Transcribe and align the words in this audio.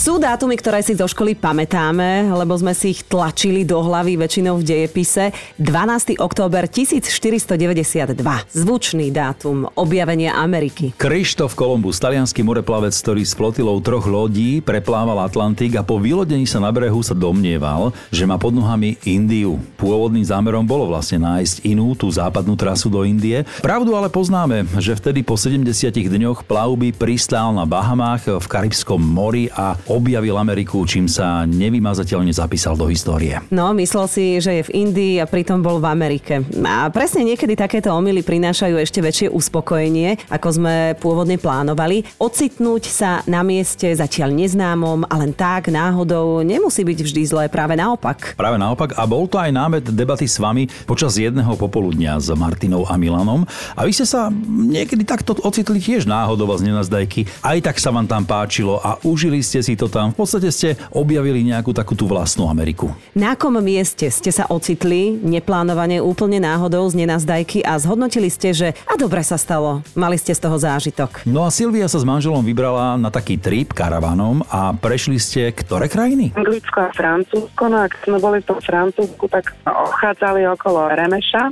Sú 0.00 0.16
dátumy, 0.16 0.56
ktoré 0.56 0.80
si 0.80 0.96
zo 0.96 1.04
školy 1.04 1.36
pamätáme, 1.36 2.32
lebo 2.32 2.56
sme 2.56 2.72
si 2.72 2.96
ich 2.96 3.04
tlačili 3.04 3.68
do 3.68 3.84
hlavy 3.84 4.16
väčšinou 4.16 4.56
v 4.56 4.64
dejepise. 4.64 5.28
12. 5.60 6.16
október 6.16 6.64
1492. 6.72 8.16
Zvučný 8.48 9.12
dátum 9.12 9.68
objavenia 9.76 10.40
Ameriky. 10.40 10.96
Krištof 10.96 11.52
Kolumbus, 11.52 12.00
talianský 12.00 12.40
moreplavec, 12.40 12.96
ktorý 12.96 13.28
s 13.28 13.36
flotilou 13.36 13.76
troch 13.84 14.08
lodí 14.08 14.64
preplával 14.64 15.20
Atlantik 15.20 15.76
a 15.76 15.84
po 15.84 16.00
vylodení 16.00 16.48
sa 16.48 16.64
na 16.64 16.72
brehu 16.72 17.04
sa 17.04 17.12
domnieval, 17.12 17.92
že 18.08 18.24
má 18.24 18.40
pod 18.40 18.56
nohami 18.56 18.96
Indiu. 19.04 19.60
Pôvodným 19.76 20.24
zámerom 20.24 20.64
bolo 20.64 20.88
vlastne 20.88 21.20
nájsť 21.20 21.68
inú, 21.68 21.92
tú 21.92 22.08
západnú 22.08 22.56
trasu 22.56 22.88
do 22.88 23.04
Indie. 23.04 23.44
Pravdu 23.60 23.92
ale 23.92 24.08
poznáme, 24.08 24.64
že 24.80 24.96
vtedy 24.96 25.20
po 25.20 25.36
70 25.36 25.68
dňoch 25.92 26.48
plavby 26.48 26.96
pristál 26.96 27.52
na 27.52 27.68
Bahamách 27.68 28.40
v 28.40 28.46
Karibskom 28.48 29.04
mori 29.04 29.52
a 29.52 29.76
objavil 29.90 30.38
Ameriku, 30.38 30.86
čím 30.86 31.10
sa 31.10 31.42
nevymazateľne 31.42 32.30
zapísal 32.30 32.78
do 32.78 32.86
histórie. 32.86 33.42
No, 33.50 33.74
myslel 33.74 34.06
si, 34.06 34.24
že 34.38 34.62
je 34.62 34.66
v 34.70 34.86
Indii 34.86 35.18
a 35.18 35.26
pritom 35.26 35.58
bol 35.58 35.82
v 35.82 35.90
Amerike. 35.90 36.46
A 36.62 36.86
presne 36.94 37.26
niekedy 37.26 37.58
takéto 37.58 37.90
omily 37.90 38.22
prinášajú 38.22 38.78
ešte 38.78 39.02
väčšie 39.02 39.26
uspokojenie, 39.34 40.30
ako 40.30 40.48
sme 40.54 40.74
pôvodne 41.02 41.34
plánovali. 41.42 42.06
Ocitnúť 42.22 42.86
sa 42.86 43.10
na 43.26 43.42
mieste 43.42 43.90
zatiaľ 43.90 44.30
neznámom 44.30 45.10
a 45.10 45.14
len 45.18 45.34
tak 45.34 45.74
náhodou 45.74 46.46
nemusí 46.46 46.86
byť 46.86 46.98
vždy 47.02 47.22
zlé, 47.26 47.44
práve 47.50 47.74
naopak. 47.74 48.38
Práve 48.38 48.62
naopak 48.62 48.94
a 48.94 49.02
bol 49.10 49.26
to 49.26 49.42
aj 49.42 49.50
námet 49.50 49.84
debaty 49.90 50.30
s 50.30 50.38
vami 50.38 50.70
počas 50.86 51.18
jedného 51.18 51.58
popoludnia 51.58 52.14
s 52.20 52.30
Martinou 52.30 52.86
a 52.86 52.94
Milanom. 52.94 53.48
A 53.74 53.82
vy 53.82 53.90
ste 53.90 54.06
sa 54.06 54.30
niekedy 54.46 55.02
takto 55.02 55.34
ocitli 55.42 55.82
tiež 55.82 56.06
náhodou 56.06 56.46
z 56.54 56.68
nenazdajky. 56.68 57.26
Aj 57.40 57.58
tak 57.64 57.80
sa 57.80 57.88
vám 57.90 58.04
tam 58.04 58.28
páčilo 58.28 58.78
a 58.84 59.00
užili 59.02 59.40
ste 59.40 59.64
si 59.64 59.79
to 59.80 59.88
tam. 59.88 60.12
V 60.12 60.20
podstate 60.20 60.52
ste 60.52 60.76
objavili 60.92 61.40
nejakú 61.40 61.72
takú 61.72 61.96
tú 61.96 62.04
vlastnú 62.04 62.52
Ameriku. 62.52 62.92
Na 63.16 63.32
akom 63.32 63.56
mieste 63.64 64.12
ste 64.12 64.28
sa 64.28 64.44
ocitli 64.52 65.16
neplánovane 65.16 66.04
úplne 66.04 66.36
náhodou 66.36 66.84
z 66.92 67.00
nenazdajky 67.00 67.64
a 67.64 67.80
zhodnotili 67.80 68.28
ste, 68.28 68.52
že 68.52 68.68
a 68.84 69.00
dobre 69.00 69.24
sa 69.24 69.40
stalo, 69.40 69.80
mali 69.96 70.20
ste 70.20 70.36
z 70.36 70.44
toho 70.44 70.60
zážitok. 70.60 71.24
No 71.24 71.48
a 71.48 71.50
Silvia 71.50 71.88
sa 71.88 71.96
s 71.96 72.04
manželom 72.04 72.44
vybrala 72.44 73.00
na 73.00 73.08
taký 73.08 73.40
trip 73.40 73.72
karavanom 73.72 74.44
a 74.52 74.76
prešli 74.76 75.16
ste 75.16 75.48
ktoré 75.56 75.88
krajiny? 75.88 76.36
Anglicko 76.36 76.78
a 76.84 76.90
Francúzsko, 76.92 77.62
no 77.72 77.76
a 77.80 77.86
keď 77.88 78.00
sme 78.04 78.18
boli 78.20 78.38
v 78.44 78.46
tom 78.52 78.60
Francúzsku, 78.60 79.24
tak 79.32 79.56
ochádzali 79.64 80.44
okolo 80.52 80.92
Remeša, 80.92 81.48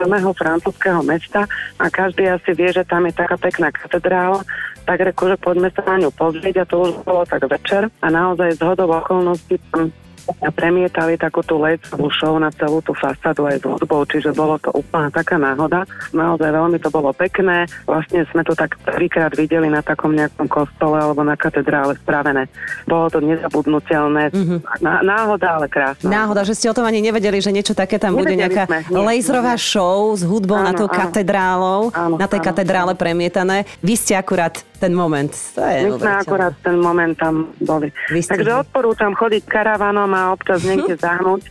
samého 0.00 0.30
francúzského 0.34 1.00
mesta 1.04 1.44
a 1.78 1.86
každý 1.92 2.26
asi 2.26 2.50
vie, 2.56 2.72
že 2.72 2.82
tam 2.88 3.04
je 3.06 3.14
taká 3.14 3.36
pekná 3.36 3.68
katedrála, 3.70 4.42
tak 4.82 4.98
reku, 5.02 5.30
že 5.30 5.36
poďme 5.38 5.68
sa 5.72 5.82
na 5.86 5.96
ňu 6.02 6.10
pozrieť 6.12 6.62
a 6.62 6.68
to 6.68 6.76
už 6.84 6.90
bolo 7.06 7.22
tak 7.24 7.42
večer 7.46 7.88
a 8.02 8.06
naozaj 8.10 8.58
z 8.58 8.62
hodou 8.62 8.90
okolností 8.90 9.56
tam 9.70 9.90
premietali 10.54 11.18
takú 11.18 11.42
tú 11.42 11.58
lecovú 11.58 12.06
show 12.14 12.38
na 12.38 12.50
celú 12.54 12.78
tú 12.84 12.94
fasádu 12.94 13.46
aj 13.48 13.62
s 13.62 13.64
hudbou, 13.66 14.06
čiže 14.06 14.30
bolo 14.34 14.54
to 14.62 14.70
úplná 14.70 15.10
taká 15.10 15.36
náhoda. 15.38 15.82
Naozaj 16.14 16.50
veľmi 16.50 16.78
to 16.78 16.88
bolo 16.94 17.10
pekné. 17.10 17.66
Vlastne 17.84 18.22
sme 18.30 18.46
to 18.46 18.54
tak 18.54 18.78
prvýkrát 18.86 19.34
videli 19.34 19.66
na 19.66 19.82
takom 19.82 20.14
nejakom 20.14 20.46
kostole 20.46 20.98
alebo 20.98 21.26
na 21.26 21.34
katedrále 21.34 21.98
spravené. 21.98 22.46
Bolo 22.86 23.10
to 23.10 23.18
nezabudnutelné. 23.18 24.30
Mm-hmm. 24.30 24.58
Náhoda, 24.82 25.58
ale 25.58 25.66
krásna. 25.66 26.06
Náhoda, 26.06 26.46
že 26.46 26.54
ste 26.54 26.70
o 26.70 26.76
tom 26.76 26.86
ani 26.86 27.02
nevedeli, 27.02 27.42
že 27.42 27.50
niečo 27.50 27.74
také 27.74 27.98
tam 27.98 28.14
bude, 28.14 28.34
Nevedeli 28.34 28.42
nejaká 28.46 28.64
sme, 28.70 28.78
nie, 28.86 29.02
laserová 29.02 29.54
nie. 29.58 29.62
show 29.62 30.14
s 30.14 30.22
hudbou 30.22 30.58
na 30.62 30.70
Áno, 30.74 30.86
tou 30.86 30.88
áno. 30.88 30.96
katedrálou, 30.96 31.80
Áno, 31.90 32.14
na 32.18 32.26
tej 32.30 32.40
áno, 32.42 32.46
katedrále 32.46 32.92
premietané. 32.94 33.66
Vy 33.82 33.94
ste 33.98 34.14
akurát 34.14 34.62
ten 34.82 34.92
moment. 34.98 35.30
To 35.30 35.62
je 35.62 35.78
My 35.86 35.90
sme 35.94 36.12
akorát 36.18 36.54
ten 36.58 36.74
moment 36.82 37.14
tam 37.14 37.54
boli. 37.62 37.94
Vystihli. 38.10 38.42
Takže 38.42 38.66
odporúčam 38.66 39.14
chodiť 39.14 39.46
karavanom 39.46 40.10
a 40.10 40.34
občas 40.34 40.66
niekde 40.66 40.98
zahnúť. 41.06 41.46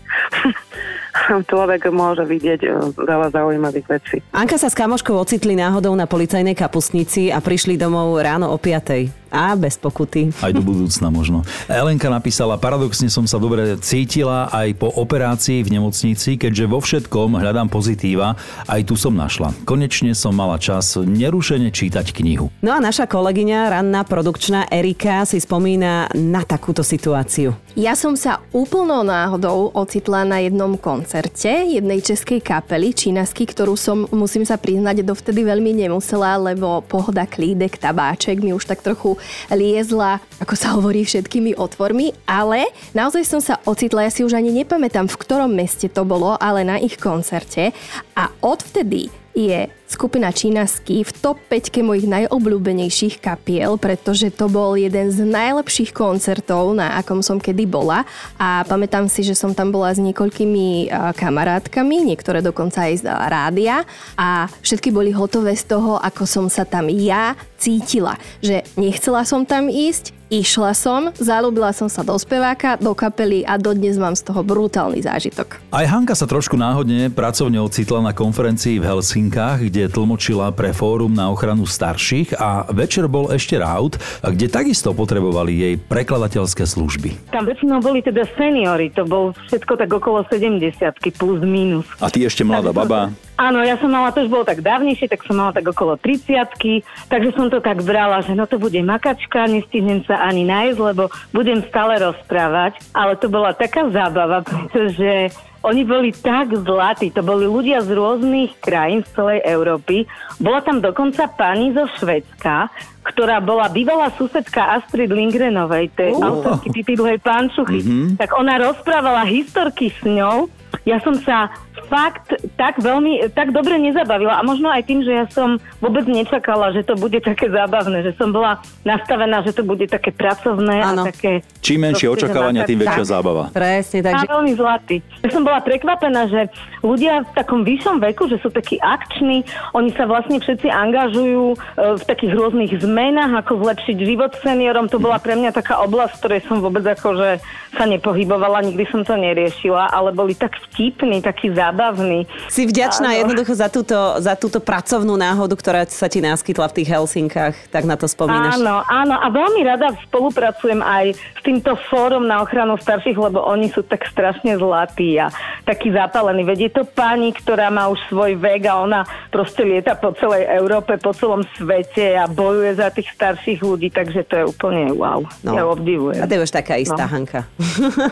Človek 1.52 1.88
môže 1.96 2.28
vidieť 2.28 2.60
e, 2.68 2.70
veľa 3.00 3.32
zaujímavých 3.32 3.88
vecí. 3.88 4.18
Anka 4.36 4.60
sa 4.60 4.68
s 4.68 4.76
kamoškou 4.76 5.16
ocitli 5.16 5.56
náhodou 5.56 5.96
na 5.96 6.04
policajnej 6.08 6.56
kapustnici 6.56 7.32
a 7.32 7.40
prišli 7.40 7.80
domov 7.80 8.20
ráno 8.20 8.52
o 8.52 8.60
5. 8.60 9.21
A 9.32 9.56
bez 9.56 9.80
pokuty. 9.80 10.36
Aj 10.44 10.52
do 10.52 10.60
budúcna 10.60 11.08
možno. 11.08 11.48
Elenka 11.72 12.12
napísala, 12.12 12.60
paradoxne 12.60 13.08
som 13.08 13.24
sa 13.24 13.40
dobre 13.40 13.80
cítila 13.80 14.52
aj 14.52 14.76
po 14.76 14.92
operácii 14.92 15.64
v 15.64 15.80
nemocnici, 15.80 16.36
keďže 16.36 16.66
vo 16.68 16.84
všetkom 16.84 17.40
hľadám 17.40 17.72
pozitíva, 17.72 18.36
aj 18.68 18.84
tu 18.84 19.00
som 19.00 19.16
našla. 19.16 19.56
Konečne 19.64 20.12
som 20.12 20.36
mala 20.36 20.60
čas 20.60 21.00
nerušene 21.00 21.72
čítať 21.72 22.12
knihu. 22.12 22.52
No 22.60 22.76
a 22.76 22.84
naša 22.84 23.08
kolegyňa, 23.08 23.72
ranná 23.72 24.04
produkčná 24.04 24.68
Erika 24.68 25.24
si 25.24 25.40
spomína 25.40 26.12
na 26.12 26.44
takúto 26.44 26.84
situáciu. 26.84 27.56
Ja 27.80 27.96
som 27.96 28.20
sa 28.20 28.44
úplnou 28.52 29.08
náhodou 29.08 29.72
ocitla 29.72 30.28
na 30.28 30.44
jednom 30.44 30.76
koncerte 30.76 31.72
jednej 31.72 32.04
českej 32.04 32.44
kapely 32.44 32.92
čínasky, 32.92 33.48
ktorú 33.48 33.80
som, 33.80 34.04
musím 34.12 34.44
sa 34.44 34.60
priznať, 34.60 35.08
dovtedy 35.08 35.48
veľmi 35.48 35.72
nemusela, 35.72 36.36
lebo 36.36 36.84
pohoda, 36.84 37.24
klídek, 37.24 37.80
tabáček 37.80 38.44
mi 38.44 38.52
už 38.52 38.68
tak 38.68 38.84
trochu 38.84 39.16
liezla, 39.52 40.22
ako 40.40 40.56
sa 40.56 40.78
hovorí, 40.78 41.04
všetkými 41.04 41.58
otvormi, 41.58 42.14
ale 42.30 42.70
naozaj 42.96 43.24
som 43.26 43.42
sa 43.42 43.60
ocitla, 43.68 44.08
ja 44.08 44.12
si 44.12 44.24
už 44.24 44.38
ani 44.38 44.52
nepamätám, 44.52 45.10
v 45.10 45.20
ktorom 45.20 45.52
meste 45.52 45.90
to 45.90 46.06
bolo, 46.08 46.38
ale 46.40 46.64
na 46.64 46.78
ich 46.78 46.98
koncerte. 46.98 47.76
A 48.16 48.30
odvtedy 48.44 49.12
je 49.32 49.72
skupina 49.92 50.32
Čínasky 50.32 51.04
v 51.04 51.12
top 51.20 51.38
5 51.52 51.84
mojich 51.84 52.08
najobľúbenejších 52.08 53.20
kapiel, 53.20 53.76
pretože 53.76 54.32
to 54.32 54.48
bol 54.48 54.80
jeden 54.80 55.12
z 55.12 55.28
najlepších 55.28 55.92
koncertov, 55.92 56.72
na 56.72 56.96
akom 56.96 57.20
som 57.20 57.38
kedy 57.38 57.68
bola. 57.68 58.08
A 58.40 58.64
pamätám 58.64 59.12
si, 59.12 59.28
že 59.28 59.36
som 59.36 59.52
tam 59.52 59.76
bola 59.76 59.92
s 59.92 60.00
niekoľkými 60.00 60.88
a, 60.88 61.12
kamarátkami, 61.12 62.08
niektoré 62.08 62.40
dokonca 62.40 62.88
aj 62.88 63.04
z 63.04 63.06
rádia. 63.12 63.84
A 64.16 64.48
všetky 64.64 64.96
boli 64.96 65.12
hotové 65.12 65.60
z 65.60 65.68
toho, 65.68 66.00
ako 66.00 66.24
som 66.24 66.46
sa 66.48 66.64
tam 66.64 66.88
ja 66.88 67.36
cítila, 67.60 68.16
že 68.40 68.64
nechcela 68.80 69.28
som 69.28 69.44
tam 69.44 69.68
ísť, 69.68 70.22
Išla 70.32 70.72
som, 70.72 71.12
zalúbila 71.20 71.76
som 71.76 71.92
sa 71.92 72.08
do 72.08 72.16
speváka, 72.16 72.80
do 72.80 72.96
kapely 72.96 73.44
a 73.44 73.60
dodnes 73.60 74.00
mám 74.00 74.16
z 74.16 74.24
toho 74.24 74.40
brutálny 74.48 75.04
zážitok. 75.04 75.60
Aj 75.76 75.84
Hanka 75.84 76.16
sa 76.16 76.24
trošku 76.24 76.56
náhodne 76.56 77.12
pracovne 77.12 77.60
ocitla 77.60 78.00
na 78.00 78.16
konferencii 78.16 78.80
v 78.80 78.88
Helsinkách, 78.88 79.68
kde 79.68 79.81
tlmočila 79.88 80.52
pre 80.52 80.76
fórum 80.76 81.16
na 81.16 81.32
ochranu 81.32 81.64
starších 81.64 82.36
a 82.36 82.68
večer 82.70 83.08
bol 83.08 83.32
ešte 83.32 83.58
raut, 83.58 83.96
kde 84.22 84.52
takisto 84.52 84.92
potrebovali 84.92 85.54
jej 85.56 85.74
prekladateľské 85.80 86.68
služby. 86.68 87.34
Tam 87.34 87.48
väčšinou 87.48 87.80
boli 87.80 88.04
teda 88.04 88.28
seniory, 88.36 88.92
to 88.92 89.08
bol 89.08 89.32
všetko 89.48 89.80
tak 89.80 89.90
okolo 89.90 90.28
70 90.28 90.76
plus 91.18 91.40
minus. 91.42 91.88
A 92.04 92.12
ty 92.12 92.28
ešte 92.28 92.46
mladá 92.46 92.76
baba. 92.76 93.14
Áno, 93.42 93.66
ja 93.66 93.74
som 93.82 93.90
mala, 93.90 94.14
to 94.14 94.22
už 94.22 94.30
bolo 94.30 94.46
tak 94.46 94.62
dávnejšie, 94.62 95.10
tak 95.10 95.26
som 95.26 95.34
mala 95.34 95.50
tak 95.50 95.66
okolo 95.66 95.98
30 95.98 96.86
takže 97.10 97.30
som 97.34 97.50
to 97.50 97.58
tak 97.58 97.82
brala, 97.82 98.22
že 98.22 98.38
no 98.38 98.46
to 98.46 98.62
bude 98.62 98.78
makačka, 98.86 99.50
nestihnem 99.50 100.06
sa 100.06 100.22
ani 100.22 100.46
nájsť, 100.46 100.78
lebo 100.78 101.10
budem 101.34 101.66
stále 101.66 101.98
rozprávať, 101.98 102.78
ale 102.94 103.18
to 103.18 103.28
bola 103.32 103.58
taká 103.58 103.90
zábava, 103.90 104.44
pretože 104.50 105.34
oni 105.62 105.86
boli 105.86 106.10
tak 106.10 106.58
zlatí, 106.58 107.14
to 107.14 107.22
boli 107.22 107.46
ľudia 107.46 107.86
z 107.86 107.94
rôznych 107.94 108.58
krajín 108.58 109.06
z 109.06 109.10
celej 109.14 109.40
Európy. 109.46 110.10
Bola 110.42 110.66
tam 110.66 110.82
dokonca 110.82 111.30
pani 111.30 111.70
zo 111.70 111.86
Švedska, 112.02 112.74
ktorá 113.06 113.38
bola 113.42 113.70
bývalá 113.70 114.10
susedka 114.18 114.78
Astrid 114.78 115.14
Lindgrenovej, 115.14 115.94
tej 115.94 116.12
Oh. 116.18 116.34
autorky 116.34 116.74
Pipi 116.74 116.98
Dlhej 116.98 117.22
pančuchy. 117.22 117.82
Tak 118.18 118.34
ona 118.34 118.58
rozprávala 118.58 119.26
historky 119.26 119.94
s 119.94 120.02
ňou. 120.02 120.50
Ja 120.82 120.98
som 121.06 121.14
sa 121.22 121.54
fakt 121.92 122.32
tak 122.56 122.80
veľmi, 122.80 123.36
tak 123.36 123.52
dobre 123.52 123.76
nezabavila 123.76 124.40
a 124.40 124.48
možno 124.48 124.72
aj 124.72 124.88
tým, 124.88 125.04
že 125.04 125.12
ja 125.12 125.26
som 125.28 125.60
vôbec 125.84 126.08
nečakala, 126.08 126.72
že 126.72 126.88
to 126.88 126.96
bude 126.96 127.20
také 127.20 127.52
zábavné, 127.52 128.08
že 128.08 128.16
som 128.16 128.32
bola 128.32 128.64
nastavená, 128.88 129.44
že 129.44 129.52
to 129.52 129.68
bude 129.68 129.84
také 129.92 130.16
pracovné 130.16 130.80
Áno. 130.80 131.04
a 131.04 131.12
také... 131.12 131.44
Čím 131.60 131.92
menšie 131.92 132.08
očakávania, 132.08 132.64
tým 132.64 132.80
tak- 132.80 132.96
väčšia 132.96 133.06
zábava. 133.12 133.52
Presne, 133.52 134.00
a 134.00 134.16
takže 134.16 134.32
veľmi 134.32 134.54
zlatý. 134.56 134.96
Ja 135.20 135.30
som 135.36 135.44
bola 135.44 135.60
prekvapená, 135.60 136.32
že 136.32 136.48
ľudia 136.80 137.28
v 137.28 137.32
takom 137.36 137.68
vyššom 137.68 138.00
veku, 138.00 138.32
že 138.32 138.40
sú 138.40 138.48
takí 138.48 138.80
akční, 138.80 139.44
oni 139.76 139.92
sa 139.92 140.08
vlastne 140.08 140.40
všetci 140.40 140.72
angažujú 140.72 141.46
e, 141.52 141.58
v 142.00 142.04
takých 142.08 142.34
rôznych 142.40 142.72
zmenách, 142.80 143.44
ako 143.44 143.68
zlepšiť 143.68 143.98
život 144.00 144.32
seniorom. 144.40 144.88
To 144.88 144.98
bola 144.98 145.20
pre 145.20 145.36
mňa 145.36 145.52
taká 145.52 145.84
oblasť, 145.84 146.24
ktorej 146.24 146.42
som 146.48 146.64
vôbec 146.64 146.88
akože 146.88 147.44
sa 147.72 147.88
nepohybovala, 147.88 148.68
nikdy 148.68 148.84
som 148.92 149.02
to 149.08 149.16
neriešila, 149.16 149.96
ale 149.96 150.12
boli 150.12 150.36
tak 150.36 150.60
vtipní, 150.70 151.24
takí 151.24 151.52
zábavní. 151.56 152.28
Si 152.52 152.68
vďačná 152.68 153.16
Áno. 153.16 153.20
jednoducho 153.24 153.54
za 153.56 153.72
túto, 153.72 153.96
za 154.20 154.36
túto 154.36 154.60
pracovnú 154.60 155.16
náhodu, 155.16 155.56
ktorá 155.56 155.88
sa 155.88 156.12
ti 156.12 156.20
naskytla 156.20 156.68
v 156.68 156.76
tých 156.84 156.92
Helsinkách, 156.92 157.56
tak 157.72 157.88
na 157.88 157.96
to 157.96 158.12
spomínaš. 158.12 158.60
Áno, 158.60 158.84
áno 158.84 159.16
a 159.16 159.28
veľmi 159.32 159.62
rada 159.64 159.96
spolupracujem 160.08 160.84
aj 160.84 161.16
s 161.16 161.42
týmto 161.42 161.80
fórom 161.88 162.28
na 162.28 162.44
ochranu 162.44 162.76
starších, 162.76 163.16
lebo 163.16 163.40
oni 163.40 163.72
sú 163.72 163.88
tak 163.88 164.04
strašne 164.04 164.60
zlatí 164.60 165.16
a 165.16 165.32
takí 165.64 165.96
zapálení. 165.96 166.44
Veď 166.44 166.60
je 166.68 166.72
to 166.76 166.84
pani, 166.84 167.32
ktorá 167.32 167.72
má 167.72 167.88
už 167.88 168.04
svoj 168.12 168.36
vek 168.36 168.68
a 168.68 168.84
ona 168.84 169.02
proste 169.32 169.64
lieta 169.64 169.96
po 169.96 170.12
celej 170.20 170.44
Európe, 170.52 171.00
po 171.00 171.16
celom 171.16 171.48
svete 171.56 172.20
a 172.20 172.28
bojuje 172.28 172.76
za 172.76 172.92
tých 172.92 173.08
starších 173.16 173.64
ľudí, 173.64 173.90
takže 173.90 174.28
to 174.28 174.34
je 174.38 174.44
úplne 174.44 174.92
wow. 174.92 175.24
No. 175.42 175.52
Ja 175.56 175.64
obdivujem. 175.66 176.20
A 176.20 176.28
to 176.28 176.36
je 176.36 176.44
už 176.44 176.52
taká 176.52 176.76
istá, 176.76 177.08
No. 177.08 177.12
Hanka. 177.12 177.42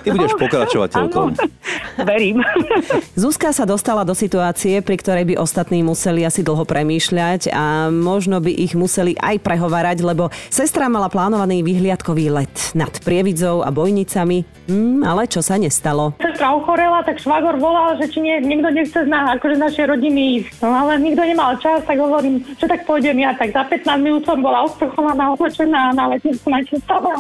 Ty 0.04 0.10
budeš 0.14 0.34
pokračovateľkou. 0.44 1.26
Áno, 1.34 2.06
verím. 2.06 2.42
Zuzka 3.22 3.52
sa 3.52 3.66
dostala 3.68 4.08
do 4.08 4.16
situácie, 4.16 4.80
pri 4.80 4.96
ktorej 5.02 5.26
by 5.34 5.36
ostatní 5.42 5.84
museli 5.84 6.24
asi 6.24 6.46
dlho 6.46 6.64
premýšľať 6.64 7.52
a 7.52 7.90
možno 7.92 8.40
by 8.40 8.52
ich 8.52 8.74
museli 8.78 9.18
aj 9.20 9.42
prehovárať, 9.44 10.06
lebo 10.06 10.32
sestra 10.48 10.88
mala 10.88 11.12
plánovaný 11.12 11.66
vyhliadkový 11.66 12.32
let 12.32 12.56
nad 12.78 12.92
Prievidzou 13.04 13.66
a 13.66 13.70
Bojnicami, 13.74 14.46
hm, 14.70 15.04
ale 15.04 15.28
čo 15.28 15.44
sa 15.44 15.58
nestalo. 15.60 16.16
Sestra 16.22 16.56
ochorela, 16.56 17.04
tak 17.04 17.20
švagor 17.20 17.58
volal, 17.58 17.98
že 18.00 18.12
či 18.12 18.20
nie, 18.24 18.40
niekto 18.40 18.70
nechce 18.72 19.00
z 19.04 19.10
nás, 19.10 19.36
akože 19.38 19.60
našej 19.60 19.86
rodiny 19.90 20.22
ísť. 20.42 20.62
No 20.64 20.72
ale 20.72 21.02
nikto 21.02 21.22
nemal 21.26 21.58
čas, 21.60 21.84
tak 21.84 21.98
hovorím, 21.98 22.44
že 22.58 22.66
tak 22.70 22.86
pôjdem 22.88 23.18
ja. 23.20 23.36
Tak 23.36 23.52
za 23.52 23.64
15 23.66 24.06
minút 24.06 24.24
som 24.24 24.40
bola 24.40 24.66
osprchovaná, 24.66 25.34
oblečená 25.34 25.92
na 25.96 26.12
letnisku 26.16 26.48
na 26.48 26.62
čistava. 26.64 27.18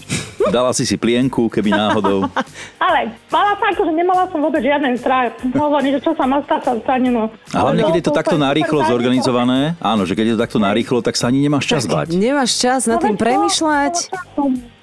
Dala 0.50 0.74
si 0.74 0.84
si 0.84 0.98
plienku, 0.98 1.48
keby 1.48 1.70
náhodou. 1.72 2.26
Ale 2.86 3.14
mala 3.30 3.54
som 3.56 3.68
akože 3.70 3.94
nemala 3.94 4.26
som 4.30 4.40
vôbec 4.42 4.62
žiaden 4.66 4.98
strach. 4.98 5.38
Hovorím, 5.54 5.98
že 5.98 6.00
čo 6.02 6.12
sa 6.18 6.26
má 6.26 6.42
stať, 6.44 6.62
sa 6.66 6.74
stane. 6.82 7.10
No. 7.14 7.30
A 7.54 7.58
hlavne, 7.64 7.86
keď 7.86 7.96
je 8.02 8.06
to 8.06 8.14
takto 8.14 8.38
narýchlo 8.38 8.84
zorganizované, 8.90 9.78
áno, 9.80 10.04
že 10.04 10.18
keď 10.18 10.26
je 10.26 10.34
to 10.36 10.42
takto 10.42 10.60
narýchlo, 10.60 11.00
tak 11.06 11.16
sa 11.16 11.30
ani 11.30 11.46
nemáš 11.46 11.70
čas 11.70 11.86
bať. 11.86 12.18
Nemáš 12.18 12.58
čas 12.58 12.90
nad 12.90 12.98
tým 13.00 13.16
premýšľať. 13.16 14.10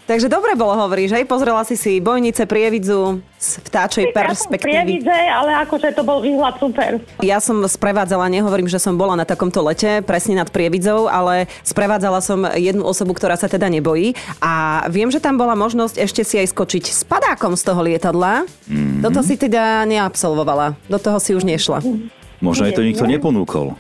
Takže 0.07 0.31
dobre 0.31 0.55
bolo, 0.55 0.79
hovoríš, 0.79 1.19
hej? 1.19 1.27
Pozrela 1.27 1.67
si 1.67 1.75
si 1.75 1.99
Bojnice, 1.99 2.47
Prievidzu 2.47 3.19
z 3.43 3.59
vtáčej 3.67 4.15
perspektívy. 4.15 4.63
Prievidze, 4.63 5.11
ale 5.11 5.67
akože 5.67 5.91
to 5.99 6.07
bol 6.07 6.23
výhľad 6.23 6.63
super. 6.63 7.03
Ja 7.27 7.43
som 7.43 7.59
sprevádzala, 7.67 8.31
nehovorím, 8.31 8.71
že 8.71 8.79
som 8.79 8.95
bola 8.95 9.19
na 9.19 9.27
takomto 9.27 9.59
lete, 9.67 10.07
presne 10.07 10.39
nad 10.39 10.47
Prievidzou, 10.47 11.11
ale 11.11 11.51
sprevádzala 11.67 12.23
som 12.23 12.47
jednu 12.55 12.87
osobu, 12.87 13.19
ktorá 13.19 13.35
sa 13.35 13.51
teda 13.51 13.67
nebojí. 13.67 14.15
A 14.39 14.87
viem, 14.95 15.11
že 15.11 15.19
tam 15.19 15.35
bola 15.35 15.59
možnosť 15.59 15.99
ešte 15.99 16.23
si 16.23 16.39
aj 16.39 16.55
skočiť 16.55 16.87
s 16.87 17.03
padákom 17.03 17.59
z 17.59 17.67
toho 17.67 17.83
lietadla. 17.83 18.47
Mm-hmm. 18.71 19.03
Toto 19.03 19.27
si 19.27 19.35
teda 19.35 19.83
neabsolvovala. 19.91 20.79
Do 20.87 21.03
toho 21.03 21.19
si 21.19 21.35
už 21.35 21.43
nešla. 21.43 21.83
Možno 22.39 22.63
je 22.71 22.79
to 22.79 22.87
nikto 22.87 23.11
neponúkol. 23.11 23.75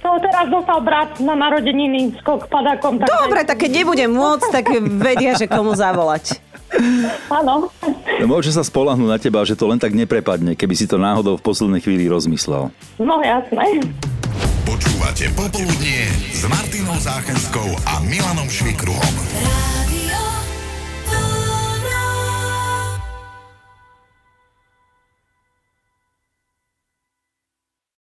To 0.00 0.10
teraz 0.20 0.46
dostal 0.48 0.78
brat 0.80 1.10
na 1.20 1.34
narodeniny 1.36 2.16
skok 2.20 2.48
padakom. 2.48 3.00
Takže... 3.00 3.12
Dobre, 3.12 3.40
tak 3.44 3.58
keď 3.60 3.70
nebudem 3.84 4.10
môcť, 4.12 4.48
tak 4.48 4.64
vedia, 5.00 5.36
že 5.36 5.48
komu 5.48 5.76
zavolať. 5.76 6.40
Áno. 7.30 7.70
No, 8.20 8.26
Môže 8.26 8.50
sa 8.50 8.66
spolahnúť 8.66 9.08
na 9.08 9.18
teba, 9.20 9.46
že 9.46 9.54
to 9.54 9.70
len 9.70 9.78
tak 9.78 9.94
neprepadne, 9.94 10.58
keby 10.58 10.74
si 10.74 10.90
to 10.90 10.98
náhodou 10.98 11.38
v 11.38 11.44
poslednej 11.44 11.80
chvíli 11.84 12.10
rozmyslel. 12.10 12.70
No 12.98 13.22
jasné. 13.22 13.84
Počúvate 14.64 15.28
Popoludnie 15.36 16.08
s 16.32 16.42
Martinou 16.48 16.96
Záchenskou 16.98 17.68
a 17.84 18.00
Milanom 18.02 18.48
Švikruhom. 18.48 19.14
Radio 19.38 20.03